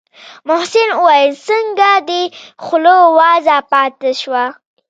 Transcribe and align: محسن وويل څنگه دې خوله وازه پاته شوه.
محسن 0.47 0.87
وويل 0.99 1.31
څنگه 1.45 1.91
دې 2.09 2.23
خوله 2.63 2.95
وازه 3.17 3.57
پاته 3.71 4.11
شوه. 4.21 4.45